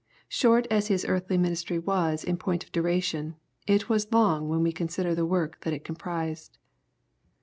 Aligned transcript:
*' 0.13 0.27
Short 0.27 0.65
as 0.71 0.87
Hie 0.87 0.97
earthly 1.07 1.37
ministry 1.37 1.77
was 1.77 2.23
in 2.23 2.35
point 2.37 2.63
of 2.63 2.71
duration, 2.71 3.35
it 3.67 3.87
was 3.87 4.11
long 4.11 4.49
when 4.49 4.63
we 4.63 4.71
consider 4.71 5.13
the 5.13 5.27
work 5.27 5.59
that 5.61 5.73
it 5.75 5.83
comprised. 5.83 6.57